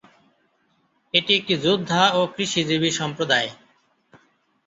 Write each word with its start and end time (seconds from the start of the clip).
এটি 1.13 1.31
একটি 1.39 1.55
যোদ্ধা 1.65 2.03
ও 2.11 2.21
কৃষিজীবী 2.35 2.89
সম্প্রদায়। 2.99 3.49